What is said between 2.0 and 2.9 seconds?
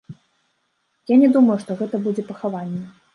будзе пахаванне.